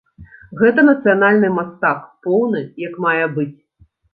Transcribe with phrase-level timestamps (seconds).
[0.61, 3.55] Гэта нацыянальны мастак, поўны як мае быць.